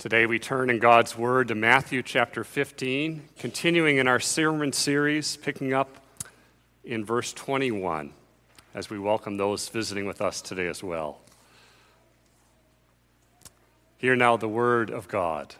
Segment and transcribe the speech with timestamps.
[0.00, 5.36] Today we turn in God's Word to Matthew chapter 15, continuing in our sermon series,
[5.36, 5.98] picking up
[6.82, 8.14] in verse 21
[8.74, 11.20] as we welcome those visiting with us today as well.
[13.98, 15.56] Hear now the Word of God.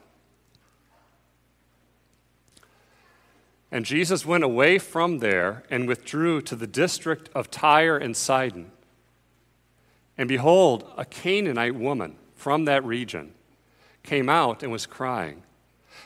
[3.71, 8.71] And Jesus went away from there and withdrew to the district of Tyre and Sidon.
[10.17, 13.35] And behold, a Canaanite woman from that region
[14.03, 15.43] came out and was crying,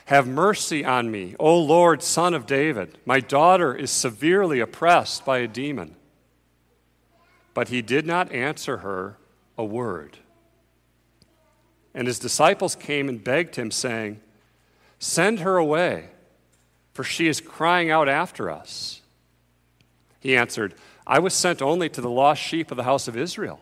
[0.05, 2.97] Have mercy on me, O Lord, son of David.
[3.05, 5.95] My daughter is severely oppressed by a demon.
[7.53, 9.17] But he did not answer her
[9.57, 10.17] a word.
[11.93, 14.19] And his disciples came and begged him, saying,
[14.99, 16.09] Send her away,
[16.93, 19.01] for she is crying out after us.
[20.19, 20.75] He answered,
[21.07, 23.61] I was sent only to the lost sheep of the house of Israel.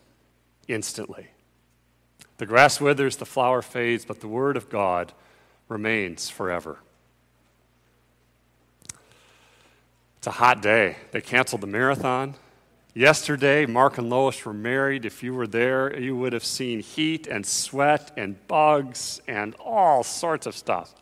[0.67, 1.27] instantly.
[2.37, 5.13] The grass withers, the flower fades, but the word of God
[5.67, 6.79] remains forever.
[10.17, 10.97] It's a hot day.
[11.11, 12.35] They canceled the marathon.
[12.93, 15.05] Yesterday, Mark and Lois were married.
[15.05, 20.03] If you were there, you would have seen heat and sweat and bugs and all
[20.03, 20.93] sorts of stuff.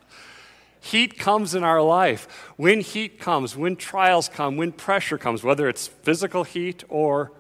[0.82, 2.28] Heat comes in our life.
[2.56, 7.32] When heat comes, when trials come, when pressure comes, whether it's physical heat or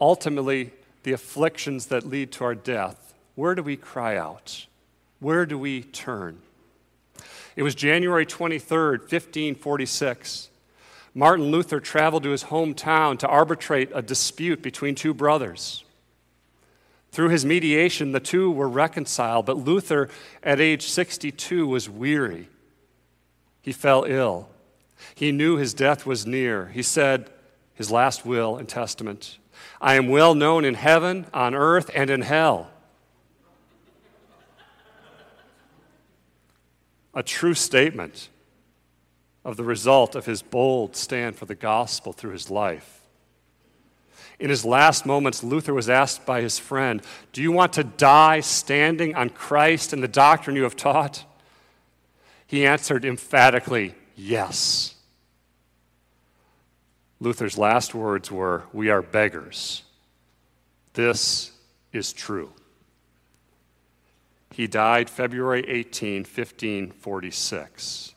[0.00, 0.72] ultimately
[1.02, 4.66] the afflictions that lead to our death, where do we cry out?
[5.18, 6.40] Where do we turn?
[7.56, 10.48] It was January 23rd, 1546.
[11.14, 15.84] Martin Luther traveled to his hometown to arbitrate a dispute between two brothers.
[17.12, 20.08] Through his mediation, the two were reconciled, but Luther,
[20.42, 22.48] at age 62, was weary.
[23.62, 24.48] He fell ill.
[25.14, 26.68] He knew his death was near.
[26.68, 27.30] He said
[27.74, 29.38] his last will and testament
[29.80, 32.70] I am well known in heaven, on earth, and in hell.
[37.14, 38.28] A true statement
[39.44, 43.00] of the result of his bold stand for the gospel through his life.
[44.38, 48.40] In his last moments, Luther was asked by his friend, Do you want to die
[48.40, 51.24] standing on Christ and the doctrine you have taught?
[52.46, 54.94] He answered emphatically, Yes.
[57.20, 59.82] Luther's last words were, We are beggars.
[60.94, 61.52] This
[61.92, 62.50] is true.
[64.52, 68.14] He died February 18, 1546.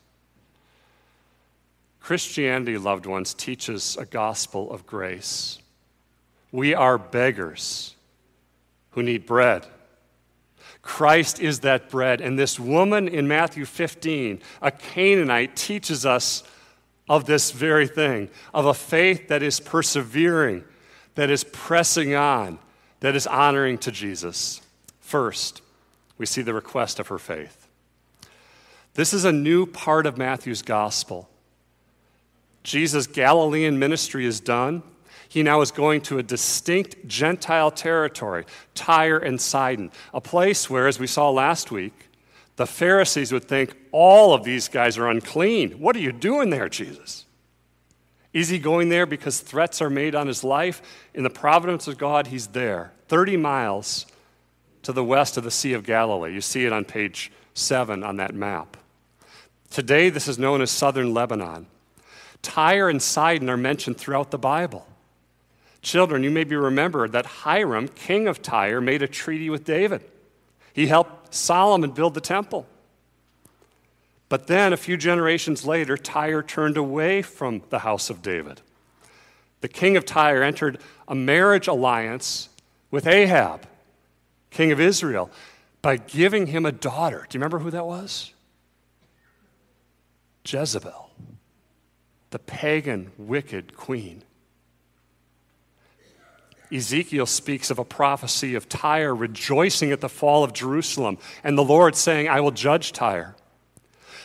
[2.00, 5.60] Christianity, loved ones, teaches a gospel of grace.
[6.52, 7.96] We are beggars
[8.92, 9.66] who need bread.
[10.82, 12.20] Christ is that bread.
[12.20, 16.44] And this woman in Matthew 15, a Canaanite, teaches us
[17.10, 20.64] of this very thing of a faith that is persevering,
[21.16, 22.60] that is pressing on,
[23.02, 24.62] that is honoring to Jesus.
[25.00, 25.62] First,
[26.18, 27.68] we see the request of her faith.
[28.94, 31.30] This is a new part of Matthew's gospel.
[32.64, 34.84] Jesus' Galilean ministry is done.
[35.28, 40.88] He now is going to a distinct Gentile territory, Tyre and Sidon, a place where,
[40.88, 42.10] as we saw last week,
[42.56, 45.72] the Pharisees would think all of these guys are unclean.
[45.80, 47.26] What are you doing there, Jesus?
[48.32, 50.82] Is he going there because threats are made on his life?
[51.14, 54.06] In the providence of God, he's there, 30 miles
[54.84, 56.34] to the west of the Sea of Galilee.
[56.34, 58.78] You see it on page 7 on that map.
[59.70, 61.68] Today, this is known as southern Lebanon.
[62.42, 64.86] Tyre and Sidon are mentioned throughout the Bible.
[65.82, 70.04] Children, you may be remembered that Hiram, king of Tyre, made a treaty with David.
[70.74, 72.68] He helped Solomon build the temple.
[74.28, 78.62] But then, a few generations later, Tyre turned away from the house of David.
[79.62, 82.50] The king of Tyre entered a marriage alliance
[82.90, 83.68] with Ahab,
[84.50, 85.30] king of Israel,
[85.82, 87.28] by giving him a daughter.
[87.30, 88.34] Do you remember who that was?
[90.46, 91.12] Jezebel,
[92.32, 94.24] the pagan, wicked queen.
[96.74, 101.64] Ezekiel speaks of a prophecy of Tyre rejoicing at the fall of Jerusalem, and the
[101.64, 103.36] Lord saying, I will judge Tyre.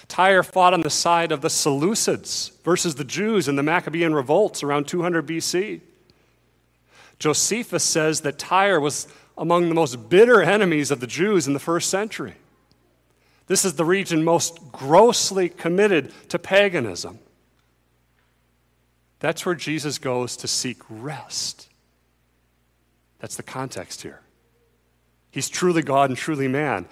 [0.09, 4.63] Tyre fought on the side of the Seleucids versus the Jews in the Maccabean revolts
[4.63, 5.81] around 200 BC.
[7.19, 9.07] Josephus says that Tyre was
[9.37, 12.35] among the most bitter enemies of the Jews in the first century.
[13.47, 17.19] This is the region most grossly committed to paganism.
[19.21, 21.68] That's where Jesus goes to seek rest.
[23.19, 24.21] That's the context here.
[25.31, 26.87] He's truly God and truly man.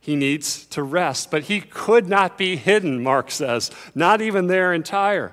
[0.00, 4.72] He needs to rest, but he could not be hidden, Mark says, not even there
[4.72, 5.32] in Tyre.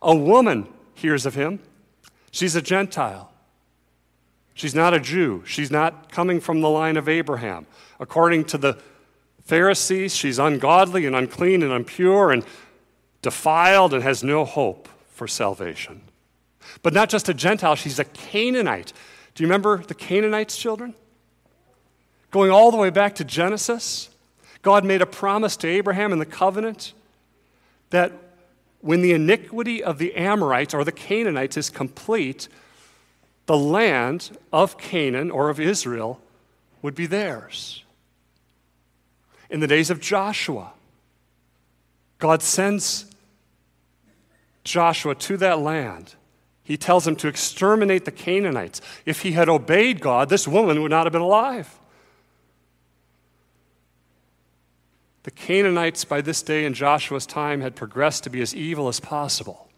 [0.00, 1.58] A woman hears of him.
[2.30, 3.32] She's a Gentile.
[4.54, 5.42] She's not a Jew.
[5.46, 7.66] She's not coming from the line of Abraham.
[7.98, 8.78] According to the
[9.42, 12.44] Pharisees, she's ungodly and unclean and impure and
[13.20, 16.02] defiled and has no hope for salvation.
[16.82, 18.92] But not just a Gentile, she's a Canaanite.
[19.34, 20.94] Do you remember the Canaanites' children?
[22.30, 24.10] Going all the way back to Genesis,
[24.62, 26.92] God made a promise to Abraham in the covenant
[27.90, 28.12] that
[28.80, 32.48] when the iniquity of the Amorites or the Canaanites is complete,
[33.46, 36.20] the land of Canaan or of Israel
[36.82, 37.82] would be theirs.
[39.50, 40.72] In the days of Joshua,
[42.18, 43.06] God sends
[44.64, 46.14] Joshua to that land.
[46.64, 48.80] He tells him to exterminate the Canaanites.
[49.04, 51.78] If he had obeyed God, this woman would not have been alive.
[55.24, 58.98] The Canaanites, by this day in Joshua's time, had progressed to be as evil as
[58.98, 59.68] possible.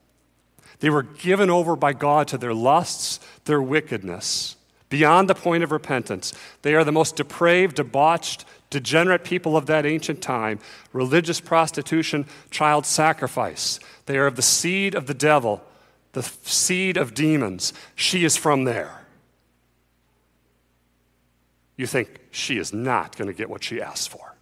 [0.79, 4.57] They were given over by God to their lusts, their wickedness,
[4.89, 6.33] beyond the point of repentance.
[6.63, 10.59] They are the most depraved, debauched, degenerate people of that ancient time
[10.93, 13.81] religious prostitution, child sacrifice.
[14.07, 15.65] They are of the seed of the devil,
[16.17, 17.75] the seed of demons.
[17.95, 19.05] She is from there.
[21.77, 24.35] You think she is not going to get what she asked for.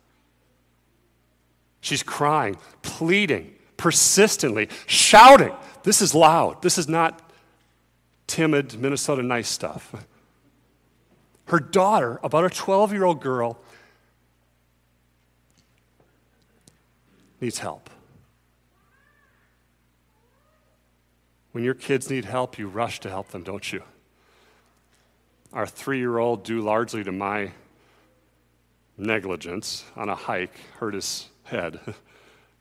[1.80, 5.52] She's crying, pleading, persistently, shouting.
[5.82, 6.62] This is loud.
[6.62, 7.28] This is not
[8.28, 10.06] timid Minnesota nice stuff.
[11.46, 13.58] Her daughter, about a 12 year old girl,
[17.40, 17.90] needs help.
[21.54, 23.80] When your kids need help, you rush to help them, don't you?
[25.52, 27.52] Our three year old, due largely to my
[28.98, 31.78] negligence on a hike, hurt his head.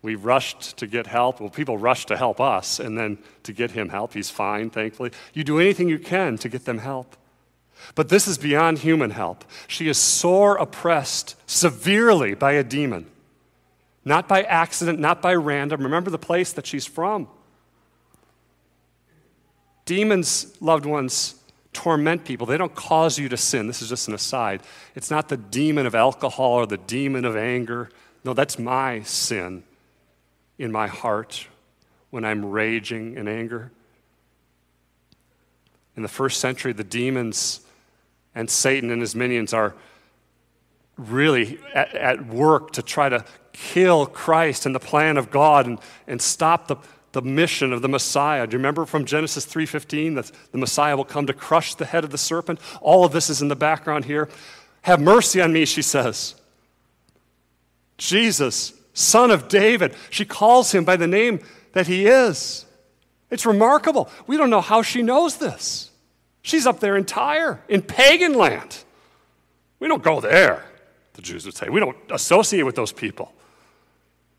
[0.03, 1.39] We rushed to get help.
[1.39, 4.13] Well, people rushed to help us and then to get him help.
[4.13, 5.11] He's fine, thankfully.
[5.33, 7.15] You do anything you can to get them help.
[7.95, 9.45] But this is beyond human help.
[9.65, 13.09] She is sore oppressed severely by a demon.
[14.03, 15.83] Not by accident, not by random.
[15.83, 17.29] Remember the place that she's from.
[19.85, 21.35] Demons, loved ones,
[21.74, 22.45] torment people.
[22.47, 23.68] They don't cause you to sin.
[23.68, 24.62] This is just an aside.
[24.95, 27.89] It's not the demon of alcohol or the demon of anger
[28.24, 29.63] no, that's my sin
[30.57, 31.47] in my heart
[32.09, 33.71] when I'm raging in anger.
[35.95, 37.62] In the first century, the demons
[38.33, 39.75] and Satan and his minions are
[40.97, 45.79] really at, at, work to try to kill Christ and the plan of God and,
[46.07, 46.77] and stop the,
[47.13, 48.45] the mission of the Messiah.
[48.45, 52.04] Do you remember from Genesis 3.15 that the Messiah will come to crush the head
[52.04, 52.60] of the serpent?
[52.81, 54.30] All of this is in the background here.
[54.81, 56.36] Have mercy on me, she says.
[57.98, 59.95] Jesus, son of David.
[60.10, 61.39] She calls him by the name
[61.74, 62.65] that he is.
[63.30, 64.10] It's remarkable.
[64.27, 65.92] We don't know how she knows this.
[66.42, 68.83] She's up there in Tyre, in pagan land.
[69.80, 70.65] We don't go there,
[71.13, 71.69] the Jews would say.
[71.69, 73.34] We don't associate with those people.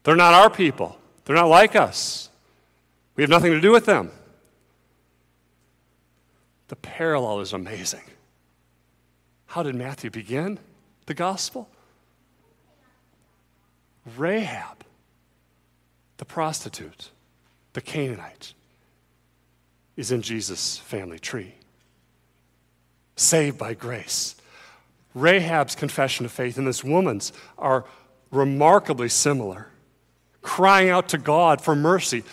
[0.02, 2.28] They're not our people, they're not like us.
[3.16, 4.11] We have nothing to do with them.
[6.68, 8.02] The parallel is amazing.
[9.47, 10.59] How did Matthew begin
[11.06, 11.68] the gospel?
[14.16, 14.85] Rahab,
[16.16, 17.11] the prostitute,
[17.73, 18.54] the Canaanite,
[19.97, 21.54] is in Jesus' family tree.
[23.16, 24.35] Saved by grace.
[25.14, 27.85] Rahab's confession of faith and this woman's are
[28.33, 29.68] remarkably similar,
[30.42, 32.25] crying out to God for mercy.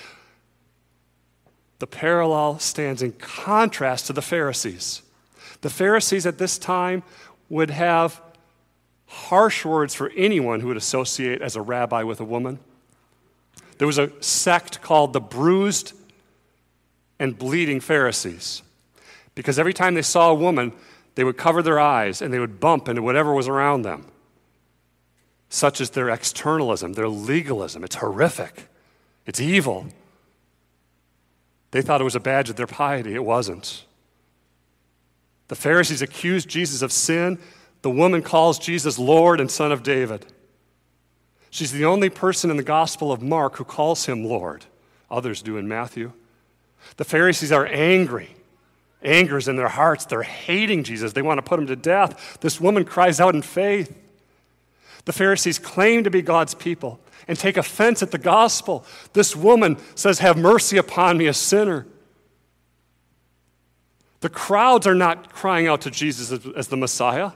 [1.81, 5.01] The parallel stands in contrast to the Pharisees.
[5.61, 7.01] The Pharisees at this time
[7.49, 8.21] would have
[9.07, 12.59] harsh words for anyone who would associate as a rabbi with a woman.
[13.79, 15.93] There was a sect called the bruised
[17.17, 18.61] and bleeding Pharisees
[19.33, 20.73] because every time they saw a woman,
[21.15, 24.05] they would cover their eyes and they would bump into whatever was around them.
[25.49, 27.83] Such as their externalism, their legalism.
[27.83, 28.67] It's horrific,
[29.25, 29.87] it's evil.
[31.71, 33.15] They thought it was a badge of their piety.
[33.15, 33.85] It wasn't.
[35.47, 37.39] The Pharisees accused Jesus of sin
[37.81, 40.25] the woman calls Jesus Lord and Son of David.
[41.49, 44.65] She's the only person in the Gospel of Mark who calls him Lord.
[45.09, 46.13] Others do in Matthew.
[46.97, 48.35] The Pharisees are angry.
[49.03, 50.05] Anger is in their hearts.
[50.05, 51.13] They're hating Jesus.
[51.13, 52.37] They want to put him to death.
[52.41, 53.97] This woman cries out in faith.
[55.05, 56.99] The Pharisees claim to be God's people
[57.31, 58.83] and take offense at the gospel.
[59.13, 61.87] This woman says, Have mercy upon me, a sinner.
[64.19, 67.31] The crowds are not crying out to Jesus as, the Messiah,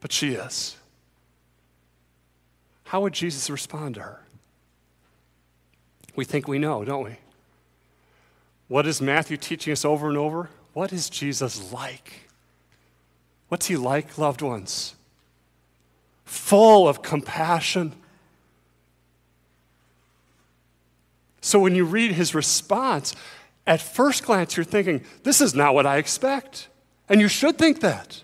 [0.00, 0.76] but she is.
[2.82, 4.20] How would Jesus respond to her?
[6.16, 7.18] We think we know, don't we?
[8.66, 10.50] What is Matthew teaching us over and over?
[10.72, 12.28] What is Jesus like?
[13.46, 14.96] What's he like, loved ones?
[16.24, 17.94] Full of compassion.
[21.52, 23.14] So when you read his response,
[23.66, 26.68] at first glance you're thinking, this is not what I expect.
[27.10, 28.22] And you should think that.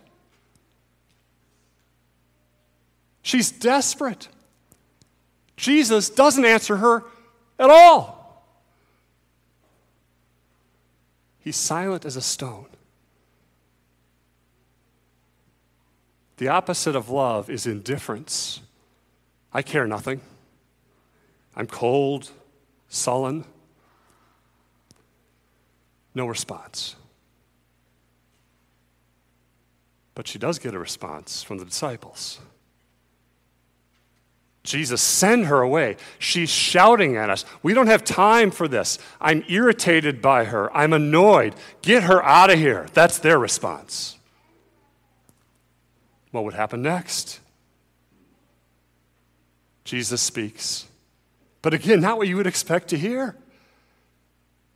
[3.21, 4.29] She's desperate.
[5.59, 7.05] Jesus doesn't answer her
[7.59, 8.47] at all.
[11.41, 12.69] He's silent as a stone.
[16.39, 18.63] The opposite of love is indifference.
[19.53, 20.23] I care nothing.
[21.55, 22.31] I'm cold,
[22.89, 23.45] sullen.
[26.15, 26.97] No response.
[30.15, 32.41] But she does get a response from the disciples.
[34.65, 35.97] Jesus, send her away.
[36.19, 37.45] She's shouting at us.
[37.63, 38.99] We don't have time for this.
[39.21, 40.77] I'm irritated by her.
[40.77, 41.55] I'm annoyed.
[41.83, 42.89] Get her out of here.
[42.95, 44.19] That's their response.
[46.33, 47.39] What would happen next?
[49.85, 50.88] Jesus speaks.
[51.63, 53.37] But again, not what you would expect to hear.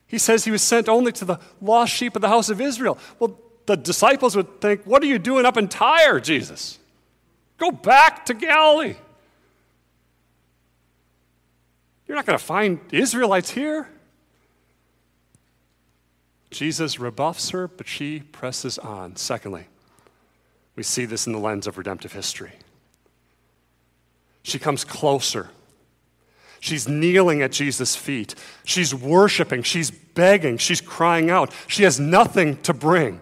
[0.06, 2.98] He says he was sent only to the lost sheep of the house of Israel.
[3.18, 6.78] Well, the disciples would think, What are you doing up in Tyre, Jesus?
[7.56, 8.96] Go back to Galilee.
[12.06, 13.88] You're not going to find Israelites here.
[16.50, 19.16] Jesus rebuffs her, but she presses on.
[19.16, 19.66] Secondly,
[20.76, 22.52] we see this in the lens of redemptive history.
[24.42, 25.48] She comes closer.
[26.62, 28.34] She's kneeling at Jesus' feet.
[28.64, 29.62] She's worshiping.
[29.62, 30.56] She's begging.
[30.56, 31.52] She's crying out.
[31.66, 33.20] She has nothing to bring.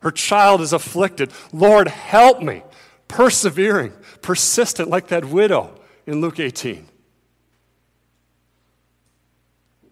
[0.00, 1.32] Her child is afflicted.
[1.52, 2.62] Lord, help me.
[3.08, 3.92] Persevering,
[4.22, 6.88] persistent, like that widow in Luke 18.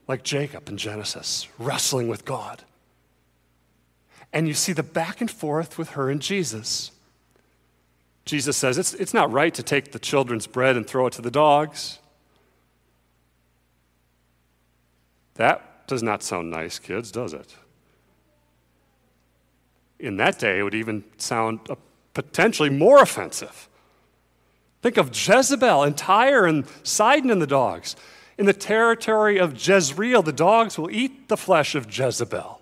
[0.09, 2.63] like Jacob in Genesis, wrestling with God.
[4.33, 6.91] And you see the back and forth with her and Jesus.
[8.25, 11.23] Jesus says, It's, it's not right to take the children's bread and throw it to
[11.23, 11.99] the dogs.
[15.37, 17.55] That does not sound nice, kids, does it?
[19.99, 21.61] In that day, it would even sound
[22.15, 23.69] potentially more offensive.
[24.83, 27.97] Think of Jezebel and Tyre and Sidon and the dogs.
[28.39, 32.61] In the territory of Jezreel, the dogs will eat the flesh of Jezebel.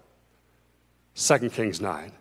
[1.17, 2.13] 2 Kings 9.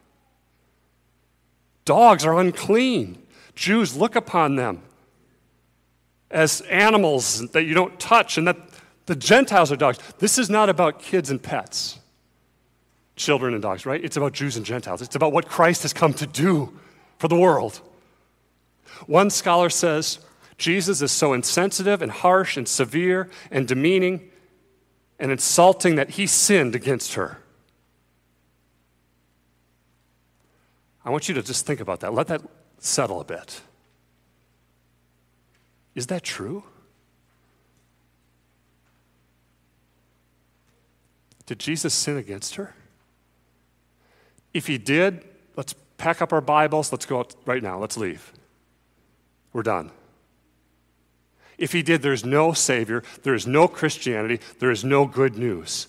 [1.86, 3.22] Dogs are unclean.
[3.56, 4.82] Jews look upon them
[6.32, 8.58] as animals that you don't touch, and that
[9.06, 10.00] the Gentiles are dogs.
[10.20, 12.00] This is not about kids and pets,
[13.16, 14.04] children and dogs, right?
[14.04, 15.02] It's about Jews and Gentiles.
[15.02, 16.78] It's about what Christ has come to do
[17.18, 17.82] for the world.
[19.08, 20.20] One scholar says
[20.58, 24.30] Jesus is so insensitive and harsh and severe and demeaning
[25.20, 27.40] and insulting that he sinned against her.
[31.06, 32.14] I want you to just think about that.
[32.14, 32.42] Let that
[32.80, 33.62] settle a bit.
[35.96, 36.64] Is that true?
[41.46, 42.74] Did Jesus sin against her?
[44.54, 46.92] If he did, let's pack up our Bibles.
[46.92, 47.80] Let's go out right now.
[47.80, 48.32] Let's leave.
[49.52, 49.92] We're done.
[51.58, 55.88] If he did, there's no Savior, there is no Christianity, there is no good news.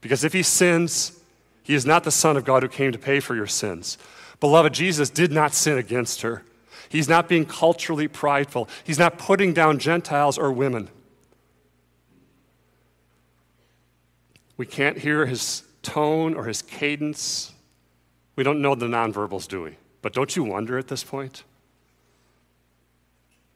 [0.00, 1.18] Because if he sins,
[1.62, 3.98] he is not the Son of God who came to pay for your sins.
[4.40, 6.42] Beloved, Jesus did not sin against her.
[6.88, 10.88] He's not being culturally prideful, he's not putting down Gentiles or women.
[14.56, 17.52] We can't hear his tone or his cadence.
[18.36, 19.76] We don't know the nonverbals, do we?
[20.02, 21.44] But don't you wonder at this point?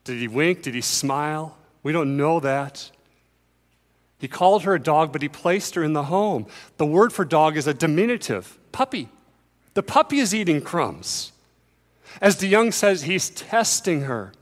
[0.05, 0.63] Did he wink?
[0.63, 1.57] Did he smile?
[1.83, 2.91] We don't know that.
[4.19, 6.47] He called her a dog, but he placed her in the home.
[6.77, 9.09] The word for dog is a diminutive puppy.
[9.75, 11.33] The puppy is eating crumbs.
[12.21, 14.33] As DeYoung says, he's testing her.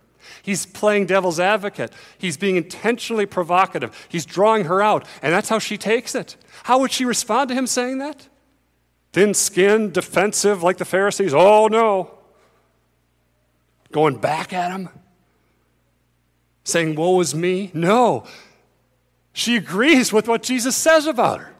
[0.49, 1.93] He's playing devil's advocate.
[2.17, 4.07] He's being intentionally provocative.
[4.09, 6.37] He's drawing her out, and that's how she takes it.
[6.63, 8.31] How would she respond to him saying that?
[9.13, 11.35] Thin skinned, defensive, like the Pharisees?
[11.35, 12.15] Oh, no.
[13.93, 14.89] Going back at him?
[16.65, 17.71] saying, Woe is me.
[17.75, 18.25] No.
[19.35, 21.55] She agrees with what Jesus says about her.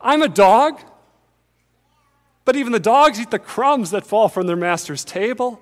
[0.00, 0.80] I'm a dog,
[2.46, 5.60] but even the dogs eat the crumbs that fall from their master's table.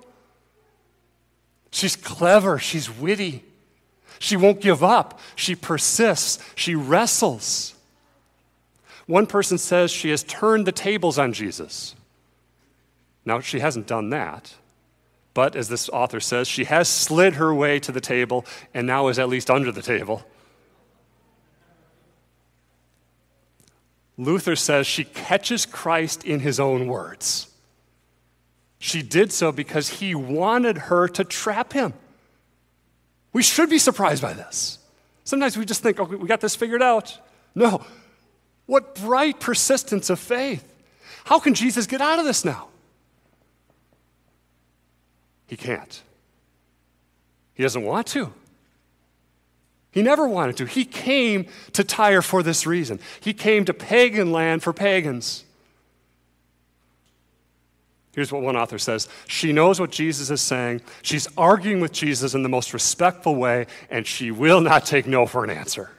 [1.71, 2.57] She's clever.
[2.57, 3.43] She's witty.
[4.19, 5.19] She won't give up.
[5.35, 6.43] She persists.
[6.55, 7.75] She wrestles.
[9.05, 11.95] One person says she has turned the tables on Jesus.
[13.25, 14.53] Now, she hasn't done that.
[15.33, 19.07] But as this author says, she has slid her way to the table and now
[19.07, 20.25] is at least under the table.
[24.17, 27.47] Luther says she catches Christ in his own words.
[28.79, 31.93] She did so because he wanted her to trap him.
[33.33, 34.79] We should be surprised by this.
[35.25, 37.17] Sometimes we just think, okay, we got this figured out.
[37.53, 37.85] No.
[38.65, 40.65] What bright persistence of faith.
[41.25, 42.69] How can Jesus get out of this now?
[45.45, 46.01] He can't.
[47.53, 48.33] He doesn't want to.
[49.91, 50.65] He never wanted to.
[50.65, 52.99] He came to Tyre for this reason.
[53.19, 55.43] He came to pagan land for pagans.
[58.13, 60.81] Here's what one author says She knows what Jesus is saying.
[61.01, 65.25] She's arguing with Jesus in the most respectful way, and she will not take no
[65.25, 65.91] for an answer.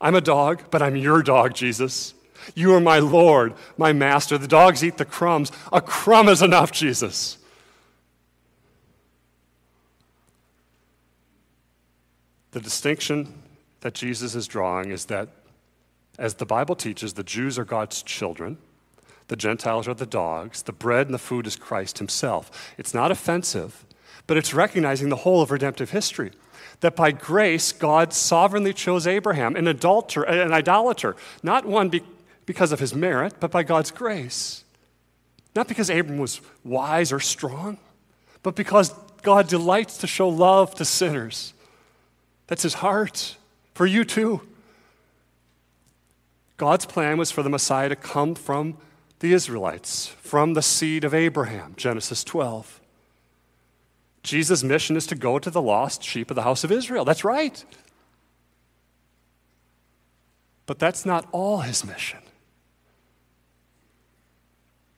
[0.00, 2.14] I'm a dog, but I'm your dog, Jesus.
[2.54, 4.36] You are my Lord, my master.
[4.36, 5.50] The dogs eat the crumbs.
[5.72, 7.38] A crumb is enough, Jesus.
[12.50, 13.32] The distinction
[13.80, 15.28] that Jesus is drawing is that,
[16.18, 18.58] as the Bible teaches, the Jews are God's children,
[19.28, 22.74] the Gentiles are the dogs, the bread and the food is Christ Himself.
[22.76, 23.84] It's not offensive,
[24.26, 26.32] but it's recognizing the whole of redemptive history.
[26.80, 32.02] That by grace, God sovereignly chose Abraham, an adulterer, an idolater, not one be-
[32.46, 34.64] because of his merit, but by God's grace.
[35.54, 37.78] Not because Abram was wise or strong,
[38.42, 41.54] but because God delights to show love to sinners.
[42.46, 43.36] That's his heart
[43.72, 44.42] for you too.
[46.56, 48.76] God's plan was for the Messiah to come from
[49.24, 52.78] the Israelites, from the seed of Abraham, Genesis 12.
[54.22, 57.06] Jesus' mission is to go to the lost sheep of the house of Israel.
[57.06, 57.64] That's right.
[60.66, 62.18] But that's not all his mission.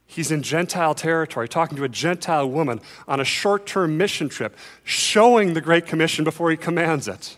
[0.07, 4.57] He's in Gentile territory, talking to a Gentile woman on a short term mission trip,
[4.83, 7.37] showing the Great Commission before he commands it.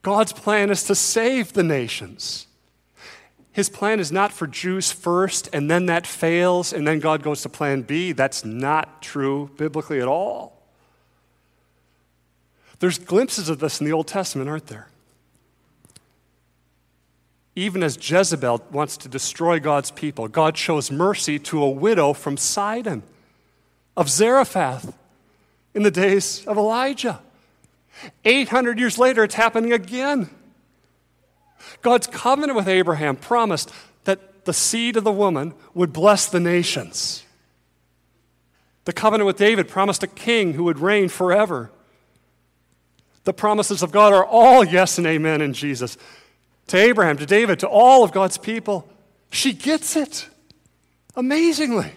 [0.00, 2.46] God's plan is to save the nations.
[3.52, 7.42] His plan is not for Jews first, and then that fails, and then God goes
[7.42, 8.12] to plan B.
[8.12, 10.62] That's not true biblically at all.
[12.78, 14.88] There's glimpses of this in the Old Testament, aren't there?
[17.54, 22.38] Even as Jezebel wants to destroy God's people, God shows mercy to a widow from
[22.38, 23.02] Sidon,
[23.96, 24.96] of Zarephath,
[25.74, 27.20] in the days of Elijah.
[28.24, 30.30] 800 years later, it's happening again.
[31.80, 33.72] God's covenant with Abraham promised
[34.04, 37.24] that the seed of the woman would bless the nations.
[38.84, 41.70] The covenant with David promised a king who would reign forever.
[43.24, 45.96] The promises of God are all yes and amen in Jesus
[46.68, 48.88] to Abraham, to David, to all of God's people.
[49.30, 50.28] She gets it
[51.14, 51.92] amazingly.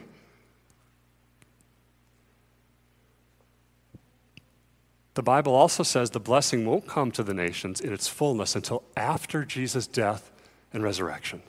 [5.15, 8.84] The Bible also says the blessing won't come to the nations in its fullness until
[8.95, 10.30] after Jesus' death
[10.73, 11.41] and resurrection.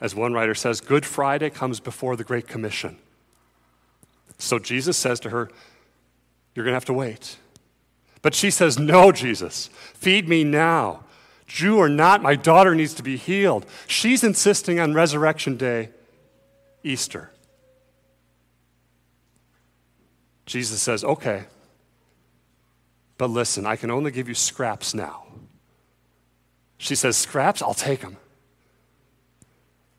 [0.00, 2.98] As one writer says, Good Friday comes before the Great Commission.
[4.38, 5.50] So Jesus says to her,
[6.54, 7.36] You're going to have to wait.
[8.22, 11.04] But she says, No, Jesus, feed me now.
[11.48, 13.66] Jew or not, my daughter needs to be healed.
[13.88, 15.90] She's insisting on Resurrection Day,
[16.84, 17.32] Easter.
[20.46, 21.44] Jesus says, Okay,
[23.18, 25.24] but listen, I can only give you scraps now.
[26.78, 27.62] She says, Scraps?
[27.62, 28.16] I'll take them.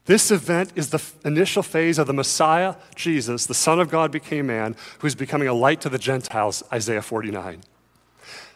[0.06, 4.48] This event is the initial phase of the Messiah, Jesus, the Son of God became
[4.48, 7.62] man, who's becoming a light to the Gentiles, Isaiah 49.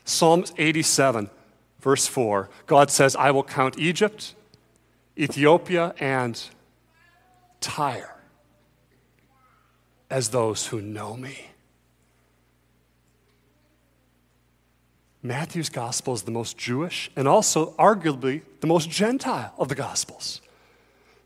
[0.05, 1.29] Psalm 87
[1.79, 4.35] Verse 4 God says, I will count Egypt,
[5.17, 6.41] Ethiopia, and
[7.61, 8.15] Tyre
[10.09, 11.49] as those who know me.
[15.21, 20.41] Matthew's gospel is the most Jewish and also arguably the most Gentile of the gospels.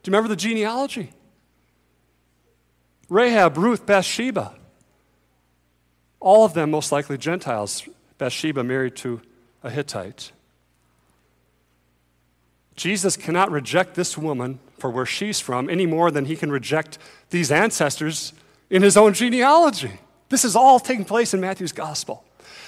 [0.01, 1.11] Do you remember the genealogy?
[3.07, 4.55] Rahab, Ruth, Bathsheba.
[6.19, 7.87] All of them most likely Gentiles.
[8.17, 9.21] Bathsheba married to
[9.61, 10.31] a Hittite.
[12.75, 16.97] Jesus cannot reject this woman for where she's from any more than he can reject
[17.29, 18.33] these ancestors
[18.69, 19.99] in his own genealogy.
[20.29, 22.25] This is all taking place in Matthew's gospel.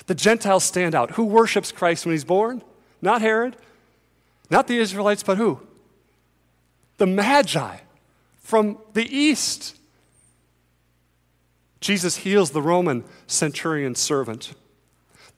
[0.08, 1.12] The Gentiles stand out.
[1.12, 2.62] Who worships Christ when he's born?
[3.02, 3.56] Not Herod,
[4.50, 5.62] not the Israelites, but who?
[6.98, 7.78] The Magi
[8.40, 9.76] from the east.
[11.82, 14.54] Jesus heals the Roman centurion servant.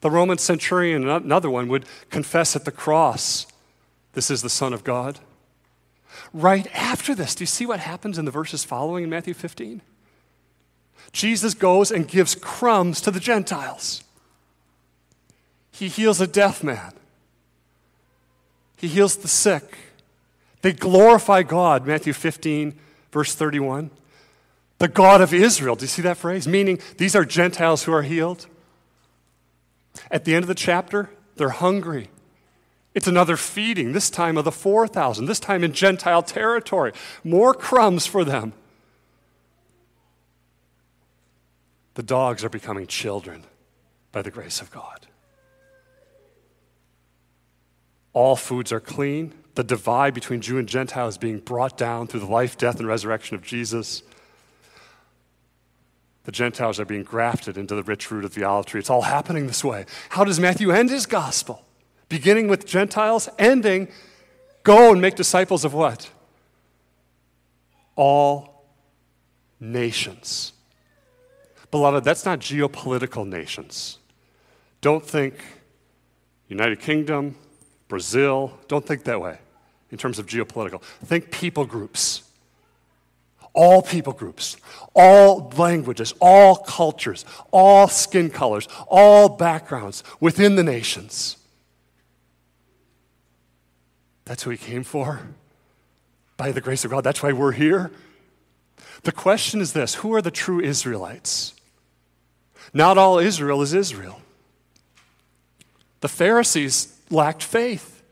[0.01, 3.47] The Roman centurion, another one, would confess at the cross,
[4.13, 5.19] This is the Son of God.
[6.33, 9.81] Right after this, do you see what happens in the verses following in Matthew 15?
[11.11, 14.03] Jesus goes and gives crumbs to the Gentiles.
[15.77, 16.93] He heals a deaf man,
[18.77, 19.77] he heals the sick.
[20.63, 22.73] They glorify God, Matthew 15,
[23.11, 23.91] verse 31.
[24.79, 25.75] The God of Israel.
[25.75, 26.47] Do you see that phrase?
[26.47, 28.47] Meaning these are Gentiles who are healed.
[30.09, 32.09] At the end of the chapter, they're hungry.
[32.95, 36.91] It's another feeding, this time of the 4,000, this time in Gentile territory.
[37.23, 38.53] More crumbs for them.
[41.93, 43.43] The dogs are becoming children
[44.11, 45.05] by the grace of God.
[48.17, 49.31] All foods are clean.
[49.53, 52.87] The divide between Jew and Gentile is being brought down through the life, death, and
[52.87, 54.01] resurrection of Jesus.
[56.23, 58.79] The Gentiles are being grafted into the rich root of the olive tree.
[58.79, 59.85] It's all happening this way.
[60.09, 61.63] How does Matthew end his gospel?
[62.09, 63.87] Beginning with Gentiles, ending,
[64.63, 66.09] go and make disciples of what?
[67.95, 68.65] All
[69.59, 70.53] nations.
[71.69, 73.99] Beloved, that's not geopolitical nations.
[74.81, 75.35] Don't think
[76.47, 77.35] United Kingdom,
[77.87, 78.57] Brazil.
[78.67, 79.37] Don't think that way
[79.91, 80.81] in terms of geopolitical.
[80.81, 82.23] Think people groups
[83.57, 84.55] all people groups,
[84.93, 91.37] all languages, all cultures, all skin colors, all backgrounds within the nations.
[94.25, 95.21] That's who he came for.
[96.37, 97.91] By the grace of God, that's why we're here.
[99.01, 101.55] The question is this who are the true Israelites?
[102.73, 104.21] Not all Israel is Israel.
[106.01, 108.03] The Pharisees lacked faith.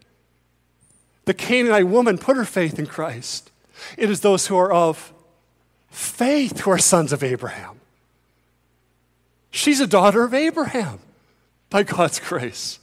[1.25, 3.51] The Canaanite woman put her faith in Christ.
[3.97, 5.13] It is those who are of
[5.89, 7.79] faith who are sons of Abraham.
[9.49, 10.99] She's a daughter of Abraham
[11.69, 12.79] by God's grace.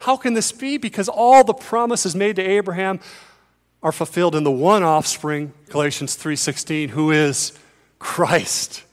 [0.00, 0.78] How can this be?
[0.78, 3.00] Because all the promises made to Abraham
[3.82, 7.52] are fulfilled in the one offspring, Galatians 3:16, who is
[7.98, 8.84] Christ.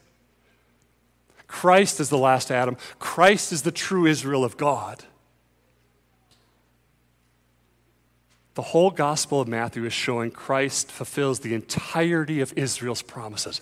[1.47, 2.75] Christ is the last Adam.
[2.99, 5.05] Christ is the true Israel of God.
[8.55, 13.59] The whole Gospel of Matthew is showing Christ fulfills the entirety of Israel's promises.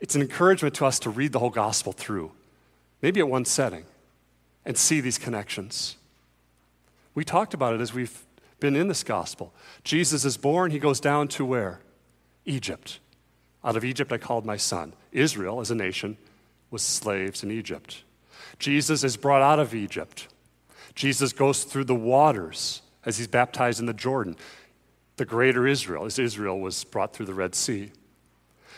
[0.00, 2.30] It's an encouragement to us to read the whole Gospel through,
[3.02, 3.84] maybe at one setting,
[4.64, 5.96] and see these connections.
[7.16, 8.24] We talked about it as we've
[8.60, 9.52] been in this Gospel.
[9.82, 11.80] Jesus is born, he goes down to where?
[12.44, 13.00] Egypt.
[13.64, 14.92] Out of Egypt I called my son.
[15.10, 16.16] Israel, as a nation,
[16.70, 18.04] was slaves in Egypt.
[18.60, 20.28] Jesus is brought out of Egypt.
[20.94, 24.36] Jesus goes through the waters as he's baptized in the Jordan.
[25.16, 27.90] The greater Israel, as Israel was brought through the Red Sea.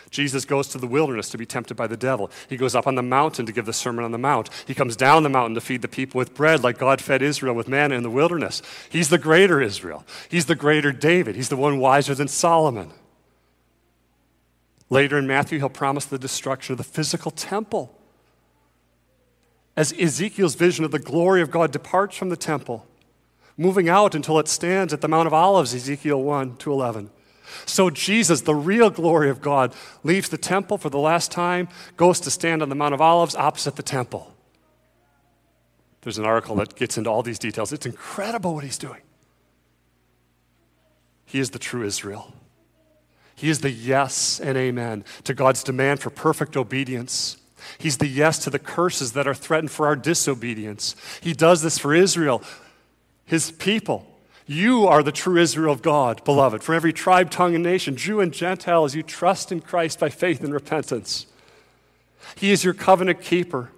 [0.09, 2.31] Jesus goes to the wilderness to be tempted by the devil.
[2.49, 4.49] He goes up on the mountain to give the Sermon on the Mount.
[4.65, 7.53] He comes down the mountain to feed the people with bread, like God fed Israel
[7.53, 8.61] with manna in the wilderness.
[8.89, 10.05] He's the greater Israel.
[10.29, 11.35] He's the greater David.
[11.35, 12.91] He's the one wiser than Solomon.
[14.89, 17.97] Later in Matthew, he'll promise the destruction of the physical temple.
[19.75, 22.85] As Ezekiel's vision of the glory of God departs from the temple,
[23.57, 27.09] moving out until it stands at the Mount of Olives, Ezekiel 1 to 11.
[27.65, 32.19] So Jesus, the real glory of God, leaves the temple for the last time, goes
[32.21, 34.33] to stand on the Mount of Olives opposite the temple.
[36.01, 37.71] There's an article that gets into all these details.
[37.71, 39.01] It's incredible what he's doing.
[41.25, 42.33] He is the true Israel.
[43.35, 47.37] He is the yes and amen to God's demand for perfect obedience.
[47.77, 50.95] He's the yes to the curses that are threatened for our disobedience.
[51.21, 52.43] He does this for Israel
[53.31, 54.05] his people.
[54.45, 58.19] You are the true Israel of God, beloved, from every tribe, tongue, and nation, Jew
[58.19, 61.27] and Gentile, as you trust in Christ by faith and repentance.
[62.35, 63.71] He is your covenant keeper.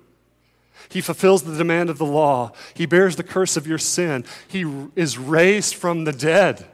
[0.89, 2.53] He fulfills the demand of the law.
[2.73, 4.25] He bears the curse of your sin.
[4.47, 6.65] He is raised from the dead.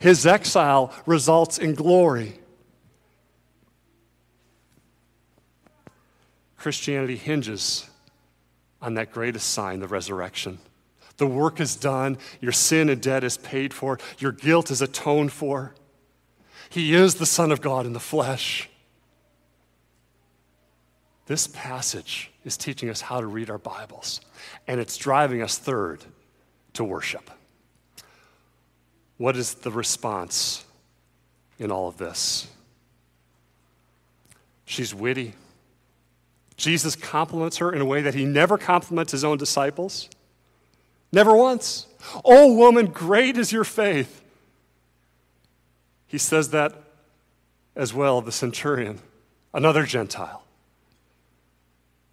[0.00, 2.40] His exile results in glory.
[6.56, 7.88] Christianity hinges
[8.82, 10.58] on that greatest sign, the resurrection.
[11.16, 12.18] The work is done.
[12.40, 13.98] Your sin and debt is paid for.
[14.18, 15.74] Your guilt is atoned for.
[16.70, 18.68] He is the Son of God in the flesh.
[21.26, 24.20] This passage is teaching us how to read our Bibles,
[24.66, 26.04] and it's driving us, third,
[26.74, 27.30] to worship.
[29.16, 30.64] What is the response
[31.58, 32.48] in all of this?
[34.66, 35.34] She's witty.
[36.56, 40.10] Jesus compliments her in a way that he never compliments his own disciples.
[41.14, 41.86] Never once.
[42.24, 44.20] Oh, woman, great is your faith.
[46.08, 46.74] He says that
[47.76, 48.98] as well the centurion,
[49.52, 50.42] another Gentile.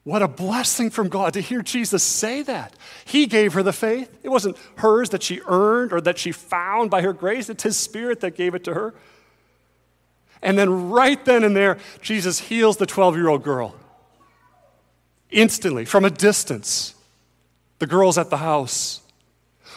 [0.04, 2.76] What a blessing from God to hear Jesus say that.
[3.06, 4.16] He gave her the faith.
[4.24, 7.78] It wasn't hers that she earned or that she found by her grace, it's His
[7.78, 8.94] Spirit that gave it to her.
[10.44, 13.76] And then, right then and there, Jesus heals the 12 year old girl.
[15.32, 16.96] Instantly, from a distance.
[17.82, 19.02] The girl's at the house.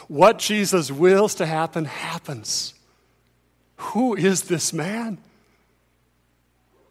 [0.08, 2.74] What Jesus wills to happen, happens.
[3.76, 5.16] Who is this man?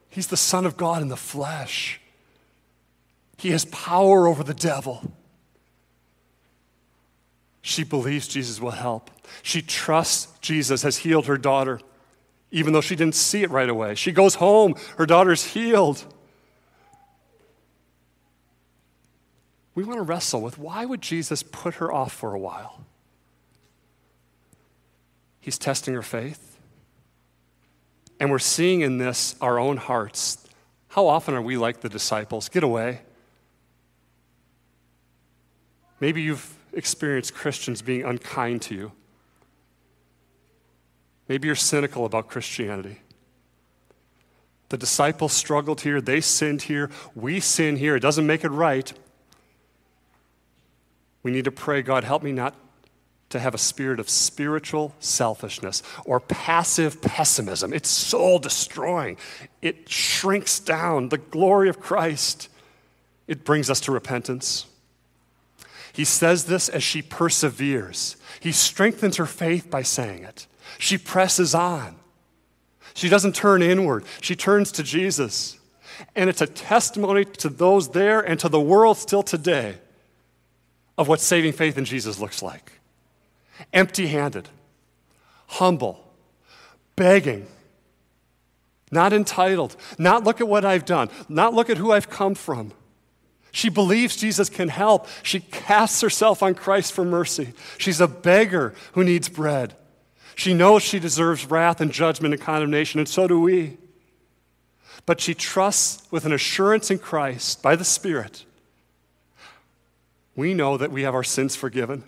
[0.10, 2.02] He's the Son of God in the flesh.
[3.38, 5.14] He has power over the devil.
[7.62, 9.12] She believes Jesus will help.
[9.44, 11.80] She trusts Jesus has healed her daughter,
[12.50, 13.94] even though she didn't see it right away.
[13.94, 16.12] She goes home, her daughter's healed.
[19.76, 22.86] We want to wrestle with why would Jesus put her off for a while?
[25.40, 26.58] He's testing her faith.
[28.20, 30.38] And we're seeing in this our own hearts.
[30.90, 32.50] How often are we like the disciples?
[32.50, 33.02] Get away.
[36.00, 38.92] Maybe you've experienced Christians being unkind to you.
[41.28, 43.00] Maybe you're cynical about Christianity.
[44.70, 47.96] The disciples struggled here, they sinned here, we sin here.
[47.96, 48.92] It doesn't make it right.
[51.24, 52.56] We need to pray, God, help me not
[53.30, 57.74] to have a spirit of spiritual selfishness or passive pessimism.
[57.74, 59.18] It's soul destroying,
[59.62, 62.50] it shrinks down the glory of Christ.
[63.26, 64.66] It brings us to repentance.
[65.94, 68.18] He says this as she perseveres.
[68.42, 70.46] He strengthens her faith by saying it.
[70.78, 71.96] She presses on.
[72.94, 75.58] She doesn't turn inward, she turns to Jesus.
[76.16, 79.78] And it's a testimony to those there and to the world still today
[80.98, 82.74] of what saving faith in Jesus looks like
[83.72, 84.50] empty handed,
[85.48, 86.14] humble,
[86.96, 87.48] begging,
[88.92, 92.74] not entitled, not look at what I've done, not look at who I've come from
[93.54, 95.08] she believes Jesus can help.
[95.22, 97.54] She casts herself on Christ for mercy.
[97.78, 99.76] She's a beggar who needs bread.
[100.34, 103.78] She knows she deserves wrath and judgment and condemnation, and so do we.
[105.06, 108.44] But she trusts with an assurance in Christ by the Spirit.
[110.36, 112.04] We know that we have our sins forgiven,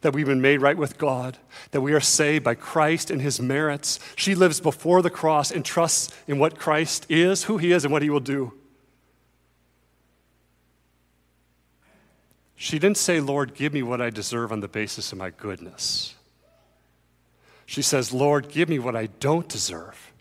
[0.00, 1.38] that we've been made right with God,
[1.70, 4.00] that we are saved by Christ and his merits.
[4.16, 7.92] She lives before the cross and trusts in what Christ is, who he is, and
[7.92, 8.52] what he will do.
[12.56, 16.14] She didn't say, Lord, give me what I deserve on the basis of my goodness.
[17.64, 20.12] She says, Lord, give me what I don't deserve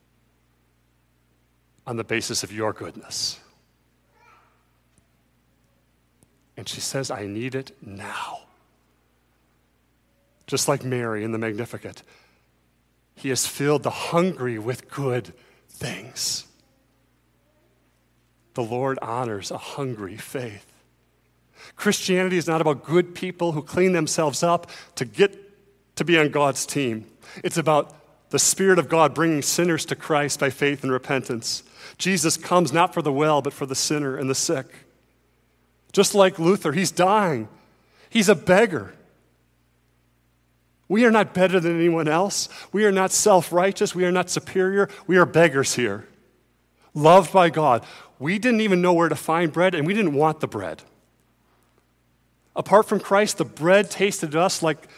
[1.86, 3.40] on the basis of your goodness.
[6.60, 8.42] And she says, I need it now.
[10.46, 12.04] Just like Mary in the Magnificat,
[13.16, 15.32] He has filled the hungry with good
[15.70, 16.46] things.
[18.56, 20.66] The Lord honors a hungry faith.
[21.78, 26.28] Christianity is not about good people who clean themselves up to get to be on
[26.28, 27.06] God's team.
[27.42, 27.96] It's about
[28.32, 31.64] the Spirit of God bringing sinners to Christ by faith and repentance.
[31.98, 34.89] Jesus comes not for the well, but for the sinner and the sick.
[35.92, 37.48] Just like Luther, he's dying.
[38.10, 38.94] He's a beggar.
[40.88, 42.50] We are not better than anyone else.
[42.72, 43.94] We are not self righteous.
[43.94, 44.90] We are not superior.
[45.06, 46.08] We are beggars here,
[46.94, 47.86] loved by God.
[48.18, 50.82] We didn't even know where to find bread, and we didn't want the bread.
[52.56, 54.90] Apart from Christ, the bread tasted to us like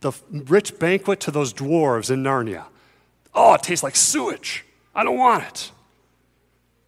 [0.00, 2.64] the rich banquet to those dwarves in Narnia.
[3.34, 4.64] Oh, it tastes like sewage.
[4.94, 5.70] I don't want it.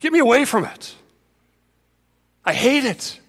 [0.00, 0.94] Get me away from it.
[2.44, 3.19] I hate it.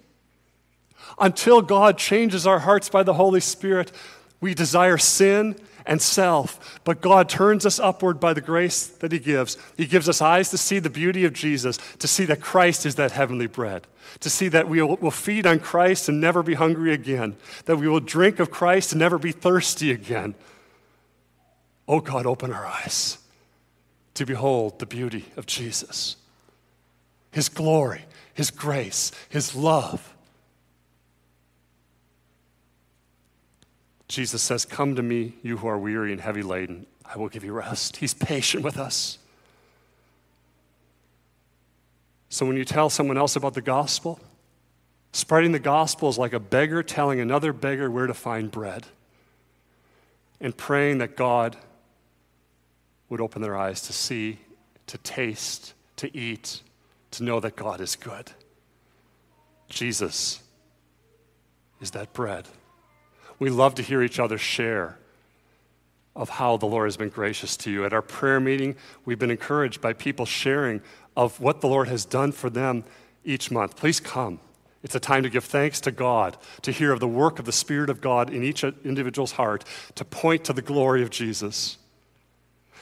[1.22, 3.92] Until God changes our hearts by the Holy Spirit,
[4.40, 5.54] we desire sin
[5.86, 6.80] and self.
[6.82, 9.56] But God turns us upward by the grace that He gives.
[9.76, 12.96] He gives us eyes to see the beauty of Jesus, to see that Christ is
[12.96, 13.86] that heavenly bread,
[14.18, 17.86] to see that we will, feed on Christ and never be hungry again, that we
[17.86, 20.34] will drink of Christ and never be thirsty again.
[21.86, 23.18] Oh God, open our eyes
[24.14, 26.16] to behold the beauty of Jesus,
[27.30, 30.11] His glory, His grace, His love.
[34.12, 36.84] Jesus says, Come to me, you who are weary and heavy laden.
[37.02, 37.96] I will give you rest.
[37.96, 39.16] He's patient with us.
[42.28, 44.20] So when you tell someone else about the gospel,
[45.14, 48.84] spreading the gospel is like a beggar telling another beggar where to find bread
[50.42, 51.56] and praying that God
[53.08, 54.40] would open their eyes to see,
[54.88, 56.60] to taste, to eat,
[57.12, 58.30] to know that God is good.
[59.70, 60.42] Jesus
[61.80, 62.46] is that bread.
[63.42, 64.98] We love to hear each other share
[66.14, 67.84] of how the Lord has been gracious to you.
[67.84, 70.80] At our prayer meeting, we've been encouraged by people sharing
[71.16, 72.84] of what the Lord has done for them
[73.24, 73.74] each month.
[73.74, 74.38] Please come.
[74.84, 77.50] It's a time to give thanks to God, to hear of the work of the
[77.50, 79.64] Spirit of God in each individual's heart,
[79.96, 81.78] to point to the glory of Jesus.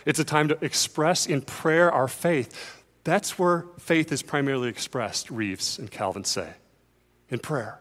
[0.05, 2.85] It's a time to express in prayer our faith.
[3.05, 6.51] That's where faith is primarily expressed, Reeves and Calvin say,
[7.31, 7.81] in prayer.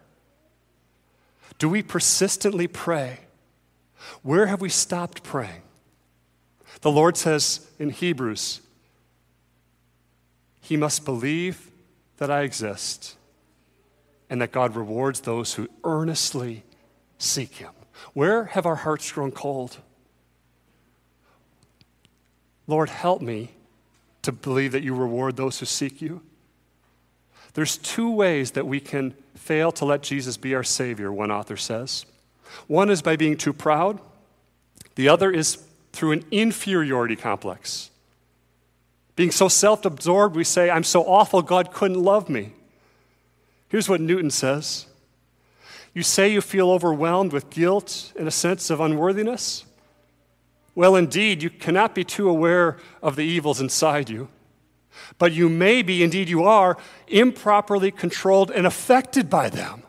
[1.60, 3.20] Do we persistently pray?
[4.24, 5.62] Where have we stopped praying?
[6.82, 8.62] The Lord says in Hebrews,
[10.62, 11.70] He must believe
[12.18, 13.16] that I exist
[14.30, 16.64] and that God rewards those who earnestly
[17.18, 17.72] seek Him.
[18.14, 19.78] Where have our hearts grown cold?
[22.68, 23.52] Lord, help me
[24.22, 26.22] to believe that you reward those who seek you.
[27.54, 31.58] There's two ways that we can fail to let Jesus be our Savior, one author
[31.58, 32.06] says.
[32.68, 34.00] One is by being too proud,
[34.96, 37.90] the other is through an inferiority complex.
[39.16, 42.54] Being so self absorbed, we say, I'm so awful, God couldn't love me.
[43.70, 44.88] Here's what Newton says
[45.94, 49.66] You say you feel overwhelmed with guilt and a sense of unworthiness?
[50.76, 54.30] Well, indeed, you cannot be too aware of the evils inside you.
[55.18, 59.84] But you may be, indeed, you are, improperly controlled and affected by them.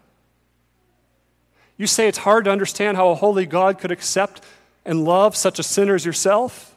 [1.76, 4.42] You say it's hard to understand how a holy God could accept
[4.84, 6.76] and love such a sinner as yourself.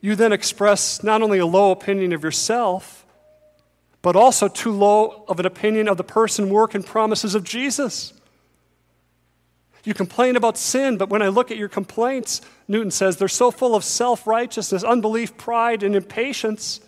[0.00, 3.04] You then express not only a low opinion of yourself,
[4.00, 8.12] but also too low of an opinion of the person, work, and promises of Jesus.
[9.88, 13.50] You complain about sin, but when I look at your complaints, Newton says, they're so
[13.50, 16.82] full of self righteousness, unbelief, pride, and impatience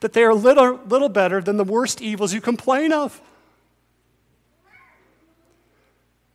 [0.00, 3.20] that they are little, little better than the worst evils you complain of.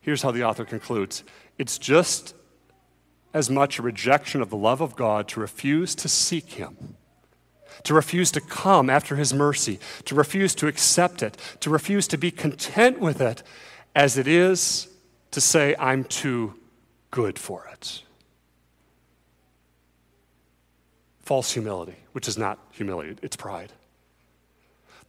[0.02, 1.24] Here's how the author concludes
[1.58, 2.36] it's just
[3.34, 6.98] as much a rejection of the love of God to refuse to seek Him
[7.82, 12.16] to refuse to come after his mercy, to refuse to accept it, to refuse to
[12.16, 13.42] be content with it,
[13.96, 14.91] as it is
[15.32, 16.56] to say, I'm too
[17.10, 18.04] good for it.
[21.22, 23.72] False humility, which is not humility, it's pride.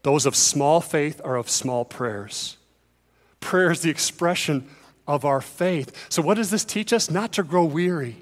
[0.02, 2.56] Those of small faith are of small prayers.
[3.40, 4.68] Prayer is the expression
[5.06, 6.06] of our faith.
[6.08, 7.10] So, what does this teach us?
[7.10, 8.16] Not to grow weary.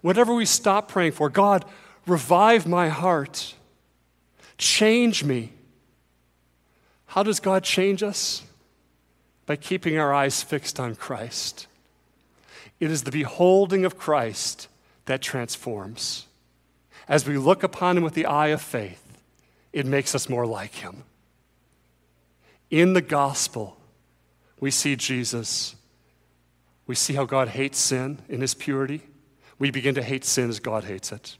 [0.00, 1.64] Whatever we stop praying for, God,
[2.06, 3.54] Revive my heart.
[4.58, 5.52] Change me.
[7.06, 8.42] How does God change us?
[9.46, 11.66] By keeping our eyes fixed on Christ.
[12.80, 14.68] It is the beholding of Christ
[15.06, 16.26] that transforms.
[17.08, 19.18] As we look upon him with the eye of faith,
[19.72, 21.04] it makes us more like him.
[22.70, 23.76] In the gospel,
[24.60, 25.76] we see Jesus.
[26.86, 29.02] We see how God hates sin in his purity.
[29.58, 31.36] We begin to hate sin as God hates it.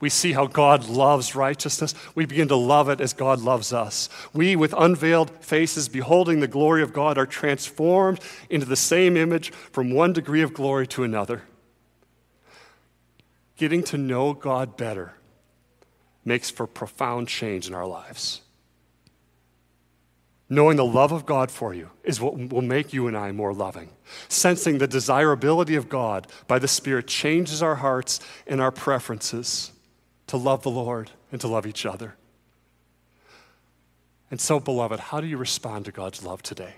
[0.00, 1.94] We see how God loves righteousness.
[2.14, 4.08] We begin to love it as God loves us.
[4.32, 9.50] We, with unveiled faces, beholding the glory of God, are transformed into the same image
[9.50, 11.42] from one degree of glory to another.
[13.56, 15.14] Getting to know God better
[16.24, 18.42] makes for profound change in our lives.
[20.52, 23.54] Knowing the love of God for you is what will make you and I more
[23.54, 23.88] loving.
[24.28, 29.72] Sensing the desirability of God by the Spirit changes our hearts and our preferences
[30.26, 32.16] to love the Lord and to love each other.
[34.30, 36.74] And so, beloved, how do you respond to God's love today?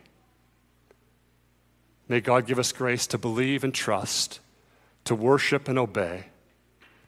[2.09, 4.39] May God give us grace to believe and trust,
[5.03, 6.27] to worship and obey,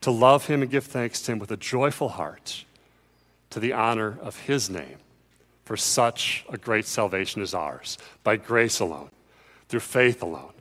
[0.01, 2.65] to love Him and give thanks to Him with a joyful heart,
[3.51, 4.97] to the honor of His name
[5.67, 9.11] for such a great salvation as ours, by grace alone,
[9.69, 10.53] through faith alone,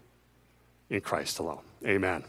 [0.89, 1.61] in Christ alone.
[1.85, 2.23] Amen.